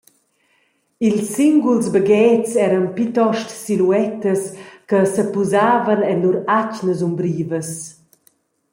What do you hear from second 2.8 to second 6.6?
plitost siluettas che sepusavan en lur